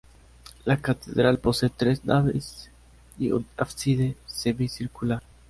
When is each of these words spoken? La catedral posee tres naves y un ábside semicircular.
La 0.65 0.77
catedral 0.81 1.37
posee 1.37 1.69
tres 1.69 2.03
naves 2.05 2.71
y 3.19 3.31
un 3.33 3.45
ábside 3.55 4.17
semicircular. 4.25 5.21